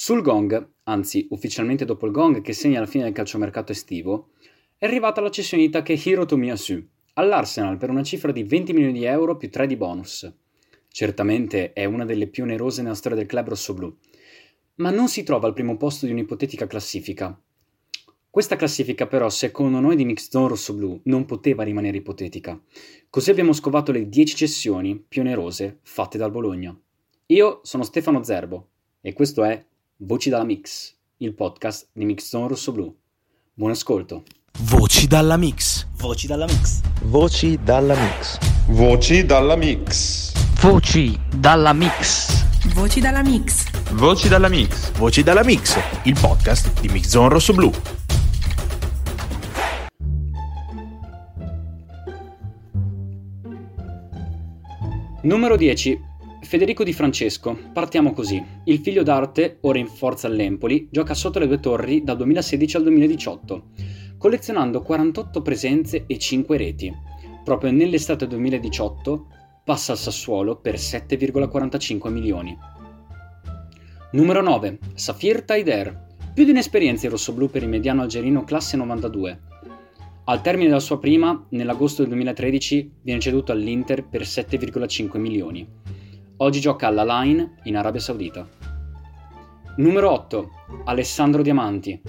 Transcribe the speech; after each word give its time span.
Sul 0.00 0.22
gong, 0.22 0.74
anzi 0.84 1.26
ufficialmente 1.30 1.84
dopo 1.84 2.06
il 2.06 2.12
gong 2.12 2.40
che 2.40 2.52
segna 2.52 2.78
la 2.78 2.86
fine 2.86 3.02
del 3.02 3.12
calciomercato 3.12 3.72
estivo, 3.72 4.28
è 4.76 4.86
arrivata 4.86 5.20
la 5.20 5.28
cessione 5.28 5.64
di 5.64 5.70
Takehiro 5.70 6.24
Tomiyasu 6.24 6.80
all'Arsenal 7.14 7.78
per 7.78 7.90
una 7.90 8.04
cifra 8.04 8.30
di 8.30 8.44
20 8.44 8.72
milioni 8.74 8.96
di 8.96 9.04
euro 9.06 9.36
più 9.36 9.50
3 9.50 9.66
di 9.66 9.74
bonus. 9.76 10.32
Certamente 10.86 11.72
è 11.72 11.84
una 11.84 12.04
delle 12.04 12.28
più 12.28 12.44
onerose 12.44 12.80
nella 12.80 12.94
storia 12.94 13.18
del 13.18 13.26
club 13.26 13.48
rossoblù, 13.48 13.92
ma 14.76 14.90
non 14.90 15.08
si 15.08 15.24
trova 15.24 15.48
al 15.48 15.52
primo 15.52 15.76
posto 15.76 16.06
di 16.06 16.12
un'ipotetica 16.12 16.68
classifica. 16.68 17.36
Questa 18.30 18.54
classifica 18.54 19.08
però, 19.08 19.28
secondo 19.28 19.80
noi 19.80 19.96
di 19.96 20.04
Mixed 20.04 20.32
Rossoblù, 20.32 21.00
non 21.06 21.24
poteva 21.24 21.64
rimanere 21.64 21.96
ipotetica. 21.96 22.56
Così 23.10 23.30
abbiamo 23.30 23.52
scovato 23.52 23.90
le 23.90 24.08
10 24.08 24.36
cessioni 24.36 24.96
più 24.96 25.22
onerose 25.22 25.80
fatte 25.82 26.18
dal 26.18 26.30
Bologna. 26.30 26.78
Io 27.26 27.60
sono 27.64 27.82
Stefano 27.82 28.22
Zerbo 28.22 28.68
e 29.00 29.12
questo 29.12 29.42
è 29.42 29.64
Voci 30.00 30.30
dalla 30.30 30.44
Mix, 30.44 30.94
il 31.16 31.34
podcast 31.34 31.88
di 31.92 32.04
Mixzone 32.04 32.46
Rosso 32.46 32.70
Blu. 32.70 32.94
Buon 33.52 33.72
ascolto. 33.72 34.22
Voci 34.60 35.08
dalla 35.08 35.36
Mix. 35.36 35.88
Voci 35.96 36.28
dalla 36.28 36.46
Mix. 36.46 36.80
Voci 37.02 37.58
dalla 37.58 37.96
Mix. 37.96 38.38
Voci 38.68 39.26
dalla 39.26 39.56
Mix. 39.56 40.32
Voci 40.60 41.34
dalla 41.34 41.72
Mix. 41.72 42.44
Voci 42.74 43.00
dalla 43.00 43.22
Mix. 43.22 43.70
Voci 43.90 44.28
dalla 44.28 44.48
Mix. 44.48 44.92
Voci 44.92 45.22
dalla 45.24 45.42
Mix, 45.42 45.76
il 46.04 46.16
podcast 46.20 46.80
di 46.80 46.88
Mixzone 46.90 47.28
Rosso 47.28 47.52
Blu. 47.52 47.72
Numero 55.22 55.56
10. 55.56 56.07
Federico 56.40 56.84
Di 56.84 56.92
Francesco, 56.92 57.58
partiamo 57.72 58.12
così. 58.12 58.42
Il 58.64 58.78
figlio 58.78 59.02
d'arte, 59.02 59.58
ora 59.62 59.78
in 59.78 59.88
forza 59.88 60.28
all'Empoli, 60.28 60.88
gioca 60.90 61.12
sotto 61.12 61.38
le 61.38 61.46
due 61.46 61.60
torri 61.60 62.02
dal 62.02 62.16
2016 62.16 62.76
al 62.76 62.82
2018, 62.84 63.64
collezionando 64.16 64.80
48 64.80 65.42
presenze 65.42 66.04
e 66.06 66.18
5 66.18 66.56
reti. 66.56 66.94
Proprio 67.44 67.70
nell'estate 67.72 68.26
2018 68.26 69.26
passa 69.64 69.92
al 69.92 69.98
Sassuolo 69.98 70.56
per 70.56 70.76
7,45 70.76 72.10
milioni. 72.10 72.56
Numero 74.12 74.40
9. 74.40 74.78
Safir 74.94 75.42
Taider, 75.42 76.06
più 76.32 76.44
di 76.44 76.52
un'esperienza 76.52 77.06
in 77.06 77.12
rossoblù 77.12 77.50
per 77.50 77.62
il 77.62 77.68
mediano 77.68 78.02
algerino 78.02 78.44
classe 78.44 78.76
92. 78.76 79.40
Al 80.24 80.40
termine 80.40 80.68
della 80.68 80.80
sua 80.80 80.98
prima, 80.98 81.46
nell'agosto 81.50 82.02
del 82.02 82.12
2013, 82.12 82.92
viene 83.02 83.20
ceduto 83.20 83.50
all'Inter 83.50 84.06
per 84.06 84.22
7,5 84.22 85.18
milioni. 85.18 85.66
Oggi 86.40 86.60
gioca 86.60 86.86
alla 86.86 87.02
Line 87.02 87.54
in 87.64 87.76
Arabia 87.76 88.00
Saudita. 88.00 88.48
Numero 89.78 90.12
8. 90.12 90.50
Alessandro 90.84 91.42
Diamanti. 91.42 92.00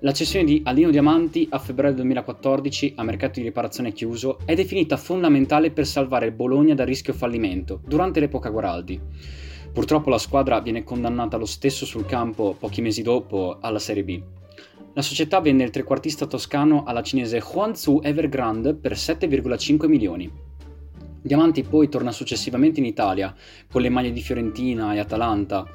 La 0.00 0.12
cessione 0.12 0.44
di 0.44 0.60
Alino 0.62 0.90
Diamanti 0.90 1.48
a 1.50 1.58
febbraio 1.58 1.94
2014 1.94 2.92
a 2.96 3.02
mercato 3.02 3.40
di 3.40 3.46
riparazione 3.46 3.92
chiuso 3.92 4.40
è 4.44 4.54
definita 4.54 4.98
fondamentale 4.98 5.70
per 5.70 5.86
salvare 5.86 6.26
il 6.26 6.32
Bologna 6.32 6.74
dal 6.74 6.84
rischio 6.84 7.14
fallimento 7.14 7.80
durante 7.86 8.20
l'epoca 8.20 8.50
Guaraldi. 8.50 9.00
Purtroppo 9.72 10.10
la 10.10 10.18
squadra 10.18 10.60
viene 10.60 10.84
condannata 10.84 11.38
lo 11.38 11.46
stesso 11.46 11.86
sul 11.86 12.04
campo 12.04 12.56
pochi 12.58 12.82
mesi 12.82 13.00
dopo 13.00 13.56
alla 13.58 13.78
Serie 13.78 14.04
B. 14.04 14.22
La 14.92 15.02
società 15.02 15.40
vende 15.40 15.64
il 15.64 15.70
trequartista 15.70 16.26
toscano 16.26 16.84
alla 16.84 17.02
cinese 17.02 17.42
Huanzu 17.42 18.00
Evergrande 18.02 18.74
per 18.74 18.92
7,5 18.92 19.88
milioni. 19.88 20.47
Diamanti 21.20 21.62
poi 21.62 21.88
torna 21.88 22.12
successivamente 22.12 22.80
in 22.80 22.86
Italia, 22.86 23.34
con 23.70 23.82
le 23.82 23.88
maglie 23.88 24.12
di 24.12 24.20
Fiorentina 24.20 24.94
e 24.94 24.98
Atalanta, 24.98 25.66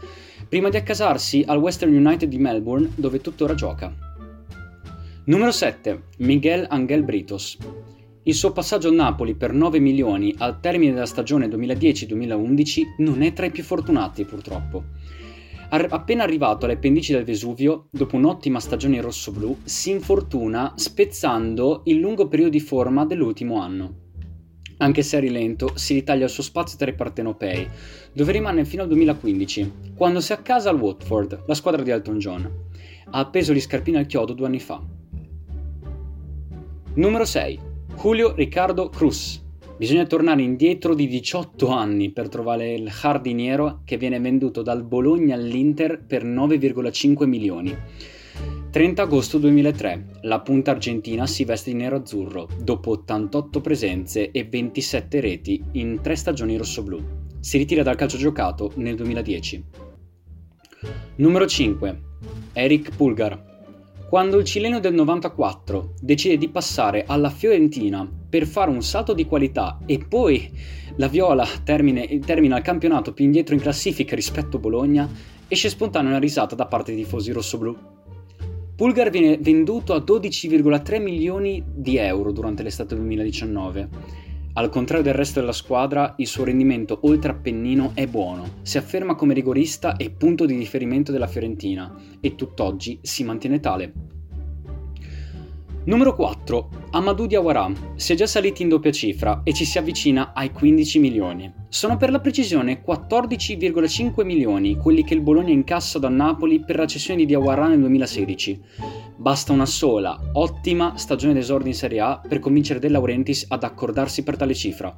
prima 0.48 0.70
di 0.70 0.78
accasarsi 0.78 1.44
al 1.46 1.58
Western 1.58 1.94
United 1.94 2.30
di 2.30 2.38
Melbourne, 2.38 2.92
dove 2.96 3.22
tuttora 3.22 3.54
gioca. 3.54 3.94
Numero 5.26 5.52
7. 5.52 6.04
Miguel 6.18 6.66
Angel 6.70 7.04
Britos. 7.04 7.58
Il 8.24 8.34
suo 8.34 8.52
passaggio 8.52 8.90
a 8.90 8.94
Napoli 8.94 9.36
per 9.36 9.54
9 9.54 9.80
milioni 9.80 10.34
al 10.38 10.60
termine 10.60 10.94
della 10.94 11.06
stagione 11.06 11.48
2010-2011 11.48 12.82
non 13.00 13.22
è 13.22 13.34
tra 13.34 13.46
i 13.46 13.52
più 13.52 13.64
fortunati, 13.64 14.26
purtroppo. 14.26 14.84
Ar- 15.70 15.88
appena 15.90 16.24
arrivato 16.24 16.66
alle 16.66 16.78
pendici 16.78 17.14
del 17.14 17.24
Vesuvio, 17.24 17.88
dopo 17.90 18.16
un'ottima 18.16 18.60
stagione 18.60 18.98
in 18.98 19.02
rosso-blu, 19.02 19.58
si 19.64 19.92
infortuna 19.92 20.74
spezzando 20.76 21.82
il 21.86 22.00
lungo 22.00 22.28
periodo 22.28 22.52
di 22.52 22.60
forma 22.60 23.06
dell'ultimo 23.06 23.60
anno. 23.60 24.03
Anche 24.84 25.02
se 25.02 25.16
a 25.16 25.20
rilento, 25.22 25.72
si 25.76 25.94
ritaglia 25.94 26.26
il 26.26 26.30
suo 26.30 26.44
spazio 26.44 26.78
tra 26.78 26.90
i 26.90 26.94
partenopei, 26.94 27.66
dove 28.12 28.34
rimane 28.34 28.66
fino 28.66 28.82
al 28.82 28.90
2015, 28.90 29.72
quando 29.96 30.20
si 30.20 30.34
accasa 30.34 30.70
al 30.70 30.78
Watford, 30.78 31.44
la 31.48 31.54
squadra 31.54 31.82
di 31.82 31.90
Elton 31.90 32.18
John. 32.18 32.52
Ha 33.12 33.18
appeso 33.18 33.54
gli 33.54 33.62
scarpini 33.62 33.96
al 33.96 34.08
chiodo 34.08 34.34
due 34.34 34.48
anni 34.48 34.60
fa. 34.60 34.84
Numero 36.96 37.24
6. 37.24 37.60
Julio 37.96 38.36
Riccardo 38.36 38.90
Cruz. 38.90 39.42
Bisogna 39.78 40.06
tornare 40.06 40.42
indietro 40.42 40.94
di 40.94 41.08
18 41.08 41.70
anni 41.70 42.12
per 42.12 42.28
trovare 42.28 42.74
il 42.74 42.92
giardiniero 42.92 43.84
che 43.86 43.96
viene 43.96 44.20
venduto 44.20 44.62
dal 44.64 44.84
Bologna 44.84 45.36
all'Inter 45.36 46.04
per 46.06 46.26
9,5 46.26 47.26
milioni. 47.26 47.74
30 48.74 49.04
agosto 49.04 49.38
2003. 49.38 50.22
La 50.22 50.40
punta 50.40 50.72
argentina 50.72 51.28
si 51.28 51.46
veste 51.46 51.70
di 51.70 51.78
nero-azzurro 51.78 52.48
dopo 52.60 52.90
88 52.90 53.62
presenze 53.62 54.32
e 54.32 54.46
27 54.46 55.20
reti 55.20 55.64
in 55.74 56.00
tre 56.02 56.16
stagioni 56.16 56.58
rossoblù. 56.58 57.00
Si 57.40 57.60
ritira 57.60 57.84
dal 57.84 57.96
calcio 57.96 58.18
giocato 58.18 58.72
nel 58.78 58.96
2010. 58.96 59.64
Numero 61.18 61.46
5. 61.46 62.02
Eric 62.54 62.96
Pulgar. 62.96 63.52
Quando 64.10 64.40
il 64.40 64.44
cileno 64.44 64.80
del 64.80 64.96
94 64.96 65.94
decide 66.02 66.38
di 66.38 66.50
passare 66.50 67.04
alla 67.06 67.30
Fiorentina 67.30 68.12
per 68.28 68.48
fare 68.48 68.72
un 68.72 68.82
salto 68.82 69.14
di 69.14 69.28
qualità 69.28 69.78
e 69.86 70.00
poi 70.00 70.50
la 70.96 71.08
Viola 71.08 71.48
termine, 71.64 72.18
termina 72.26 72.58
il 72.58 72.64
campionato 72.64 73.14
più 73.14 73.24
indietro 73.24 73.54
in 73.54 73.62
classifica 73.62 74.16
rispetto 74.16 74.58
a 74.58 74.60
Bologna, 74.60 75.08
esce 75.48 75.70
spontanea 75.70 76.10
una 76.10 76.20
risata 76.20 76.56
da 76.56 76.66
parte 76.66 76.92
dei 76.96 77.04
tifosi 77.04 77.32
rossoblù. 77.32 78.02
Pulgar 78.76 79.12
viene 79.12 79.38
venduto 79.38 79.94
a 79.94 80.00
12,3 80.00 81.00
milioni 81.00 81.64
di 81.64 81.98
euro 81.98 82.32
durante 82.32 82.64
l'estate 82.64 82.96
2019. 82.96 83.90
Al 84.54 84.70
contrario 84.70 85.04
del 85.04 85.14
resto 85.14 85.40
della 85.40 85.52
squadra, 85.52 86.16
il 86.18 86.26
suo 86.26 86.44
rendimento 86.44 86.98
oltre 87.04 87.32
Appennino 87.34 87.92
è 87.94 88.08
buono, 88.08 88.56
si 88.64 88.80
afferma 88.80 89.14
come 89.14 89.36
rigorista 89.36 89.96
e 89.96 90.10
punto 90.10 90.46
di 90.46 90.56
riferimento 90.56 91.12
della 91.12 91.28
Fiorentina 91.28 91.96
e 92.20 92.34
tutt'oggi 92.34 92.98
si 93.04 93.24
mantiene 93.24 93.60
tale. 93.60 93.94
Numero 95.86 96.16
4. 96.16 96.70
Amadou 96.92 97.26
Diawara. 97.26 97.70
Si 97.96 98.14
è 98.14 98.16
già 98.16 98.26
saliti 98.26 98.62
in 98.62 98.70
doppia 98.70 98.92
cifra 98.92 99.42
e 99.44 99.52
ci 99.52 99.66
si 99.66 99.78
avvicina 99.78 100.32
ai 100.34 100.50
15 100.50 100.98
milioni. 100.98 101.54
Sono 101.68 101.98
per 101.98 102.10
la 102.10 102.22
precisione 102.22 102.82
14,5 102.82 104.24
milioni 104.24 104.78
quelli 104.78 105.04
che 105.04 105.14
il 105.14 105.20
Bologna 105.20 105.52
incassa 105.52 106.00
da 106.00 106.08
Napoli 106.08 106.64
per 106.64 106.78
la 106.78 106.86
cessione 106.86 107.20
di 107.20 107.26
Diawara 107.26 107.68
nel 107.68 107.80
2016. 107.80 108.62
Basta 109.18 109.52
una 109.52 109.66
sola, 109.66 110.18
ottima 110.32 110.96
stagione 110.96 111.34
d'esordio 111.34 111.68
in 111.68 111.76
Serie 111.76 112.00
A 112.00 112.22
per 112.26 112.40
convincere 112.40 112.80
De 112.80 112.88
Laurentiis 112.88 113.48
ad 113.50 113.66
accordarsi 113.66 114.24
per 114.24 114.38
tale 114.38 114.54
cifra. 114.54 114.96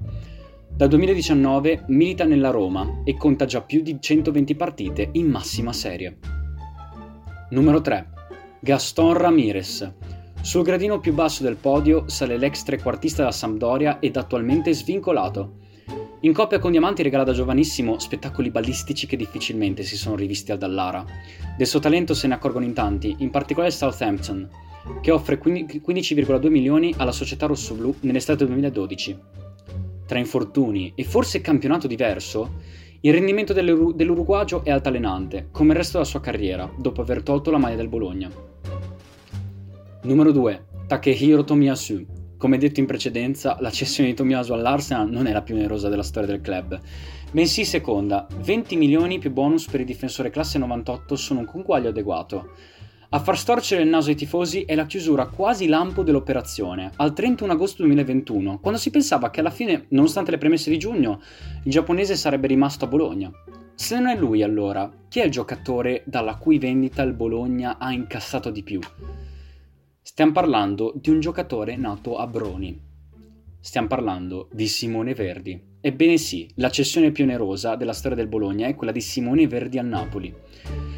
Dal 0.70 0.88
2019 0.88 1.86
milita 1.88 2.26
nella 2.26 2.52
Roma 2.52 3.02
e 3.04 3.18
conta 3.18 3.46
già 3.46 3.62
più 3.62 3.82
di 3.82 3.98
120 4.00 4.54
partite 4.54 5.10
in 5.14 5.32
massima 5.32 5.74
serie. 5.74 6.20
Numero 7.50 7.82
3. 7.82 8.10
Gaston 8.60 9.14
Ramirez. 9.14 9.94
Sul 10.46 10.62
gradino 10.62 11.00
più 11.00 11.12
basso 11.12 11.42
del 11.42 11.56
podio 11.56 12.04
sale 12.06 12.38
l'ex 12.38 12.62
trequartista 12.62 13.24
della 13.24 13.32
Sampdoria 13.32 13.98
ed 13.98 14.16
attualmente 14.16 14.74
svincolato. 14.74 15.54
In 16.20 16.34
coppia 16.34 16.60
con 16.60 16.70
Diamanti 16.70 17.02
regala 17.02 17.24
da 17.24 17.34
giovanissimo 17.34 17.98
spettacoli 17.98 18.52
ballistici 18.52 19.08
che 19.08 19.18
difficilmente 19.18 19.82
si 19.82 19.98
sono 19.98 20.16
rivisti 20.16 20.52
al 20.52 20.60
Dallara. 20.60 21.04
Del 21.58 21.66
suo 21.66 21.80
talento 21.80 22.14
se 22.14 22.28
ne 22.28 22.36
accorgono 22.36 22.64
in 22.64 22.74
tanti, 22.74 23.16
in 23.18 23.32
particolare 23.32 23.72
Southampton, 23.72 24.48
che 25.02 25.10
offre 25.10 25.42
15,2 25.42 26.50
milioni 26.50 26.94
alla 26.96 27.12
società 27.12 27.48
rossoblù 27.48 27.96
nell'estate 28.02 28.46
2012. 28.46 29.18
Tra 30.06 30.20
infortuni 30.20 30.94
e 30.94 31.04
forse 31.06 31.42
campionato 31.42 31.88
diverso, 31.88 32.58
il 33.02 33.14
rendimento 33.14 33.52
dell'Uruguagio 33.52 34.64
è 34.64 34.70
altalenante, 34.70 35.48
come 35.50 35.72
il 35.72 35.78
resto 35.78 35.94
della 35.94 36.08
sua 36.08 36.22
carriera, 36.22 36.72
dopo 36.78 37.02
aver 37.02 37.24
tolto 37.24 37.50
la 37.50 37.58
maglia 37.58 37.78
del 37.78 37.88
Bologna. 37.88 38.54
Numero 40.06 40.32
2. 40.32 40.66
Takehiro 40.86 41.44
Tomiyasu. 41.44 42.06
Come 42.38 42.60
detto 42.60 42.80
in 42.80 42.86
precedenza, 42.86 43.58
la 43.60 43.72
cessione 43.72 44.10
di 44.10 44.16
Tomiyasu 44.16 44.54
all'Arsenal 44.54 45.10
non 45.10 45.26
è 45.26 45.34
la 45.34 45.42
più 45.42 45.56
onerosa 45.56 45.90
della 45.90 46.04
storia 46.04 46.30
del 46.30 46.42
club, 46.42 46.80
bensì 47.32 47.66
seconda. 47.66 48.28
20 48.42 48.76
milioni 48.76 49.18
più 49.18 49.32
bonus 49.32 49.66
per 49.66 49.80
il 49.80 49.88
difensore 49.88 50.30
classe 50.30 50.60
98 50.60 51.16
sono 51.16 51.40
un 51.40 51.48
conguaglio 51.48 51.90
adeguato. 51.90 52.52
A 53.10 53.20
far 53.20 53.36
storcere 53.36 53.82
il 53.82 53.90
naso 53.90 54.10
ai 54.10 54.16
tifosi 54.16 54.62
è 54.62 54.76
la 54.76 54.86
chiusura 54.86 55.26
quasi 55.26 55.66
lampo 55.66 56.04
dell'operazione, 56.04 56.92
al 56.98 57.14
31 57.14 57.54
agosto 57.54 57.82
2021, 57.82 58.60
quando 58.60 58.80
si 58.80 58.92
pensava 58.92 59.32
che 59.32 59.40
alla 59.40 59.50
fine, 59.50 59.88
nonostante 59.90 60.30
le 60.30 60.38
premesse 60.38 60.70
di 60.70 60.78
giugno, 60.78 61.20
il 61.64 61.72
giapponese 61.72 62.16
sarebbe 62.16 62.46
rimasto 62.46 62.86
a 62.86 62.90
Bologna. 62.90 63.32
Se 63.74 63.96
non 63.96 64.10
è 64.10 64.16
lui 64.16 64.44
allora, 64.44 64.88
chi 65.10 65.22
è 65.22 65.26
il 65.26 65.32
giocatore 65.32 66.04
dalla 66.06 66.36
cui 66.36 66.60
vendita 66.60 67.02
il 67.02 67.14
Bologna 67.14 67.80
ha 67.80 67.92
incassato 67.92 68.52
di 68.52 68.62
più? 68.62 68.80
Stiamo 70.08 70.34
parlando 70.34 70.94
di 70.96 71.10
un 71.10 71.20
giocatore 71.20 71.76
nato 71.76 72.18
a 72.18 72.28
Broni. 72.28 72.80
Stiamo 73.60 73.88
parlando 73.88 74.50
di 74.54 74.68
Simone 74.68 75.16
Verdi. 75.16 75.60
Ebbene 75.82 76.18
sì, 76.18 76.48
la 76.58 76.70
cessione 76.70 77.12
più 77.12 77.24
onerosa 77.24 77.76
della 77.76 77.92
storia 77.92 78.16
del 78.16 78.28
Bologna 78.28 78.68
è 78.68 78.76
quella 78.76 78.92
di 78.92 79.02
Simone 79.02 79.48
Verdi 79.48 79.80
al 79.80 79.88
Napoli. 79.88 80.32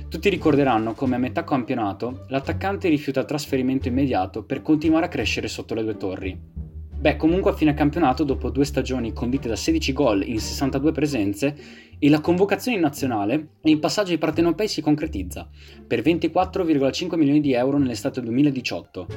Tutti 0.10 0.28
ricorderanno 0.28 0.94
come 0.94 1.16
a 1.16 1.20
metà 1.20 1.46
campionato 1.46 2.26
l'attaccante 2.28 2.90
rifiuta 2.90 3.22
il 3.22 3.28
trasferimento 3.28 3.88
immediato 3.88 4.44
per 4.44 4.62
continuare 4.62 5.06
a 5.06 5.10
crescere 5.10 5.48
sotto 5.48 5.74
le 5.74 5.84
due 5.84 5.96
torri. 5.96 6.57
Beh, 7.00 7.16
comunque 7.16 7.52
a 7.52 7.54
fine 7.54 7.76
campionato, 7.76 8.24
dopo 8.24 8.50
due 8.50 8.66
stagioni 8.66 9.14
condite 9.14 9.48
da 9.48 9.56
16 9.56 9.94
gol 9.94 10.28
in 10.28 10.40
62 10.40 10.92
presenze, 10.92 11.56
e 12.00 12.10
la 12.10 12.22
convocazione 12.22 12.78
in 12.78 12.84
nazionale, 12.84 13.50
il 13.62 13.78
passaggio 13.78 14.14
ai 14.14 14.18
partenopei 14.18 14.68
si 14.68 14.82
concretizza, 14.82 15.48
per 15.86 16.02
24,5 16.02 17.16
milioni 17.16 17.40
di 17.40 17.54
euro 17.54 17.78
nell'estate 17.78 18.20
2018. 18.22 19.08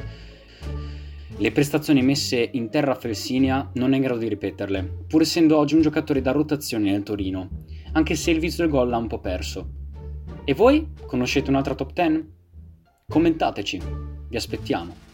Le 1.39 1.53
prestazioni 1.53 2.03
messe 2.03 2.51
in 2.53 2.69
terra 2.69 2.93
a 2.93 2.97
Felsinia 2.97 3.71
non 3.75 3.95
è 3.95 3.97
in 3.97 4.03
grado 4.03 4.19
di 4.19 4.29
ripeterle, 4.29 5.05
pur 5.09 5.23
essendo 5.23 5.57
oggi 5.57 5.75
un 5.75 5.81
giocatore 5.81 6.21
da 6.21 6.33
rotazione 6.33 6.91
nel 6.91 7.03
Torino, 7.03 7.49
anche 7.93 8.15
se 8.15 8.31
il 8.31 8.41
vizio 8.41 8.65
del 8.65 8.73
gol 8.73 8.91
l'ha 8.91 8.99
un 8.99 9.07
po' 9.07 9.21
perso. 9.21 9.71
E 10.45 10.53
voi? 10.53 10.87
Conoscete 11.07 11.49
un'altra 11.49 11.75
top 11.75 11.95
10? 11.95 12.29
Commentateci, 13.09 13.81
vi 14.29 14.37
aspettiamo. 14.37 15.09